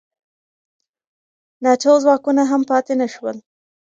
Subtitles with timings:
[1.63, 3.37] ناټو ځواکونه هم پاتې نه شول.